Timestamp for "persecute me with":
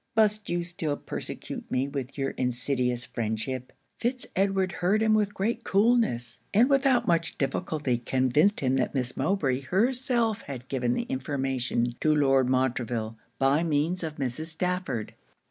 0.97-2.17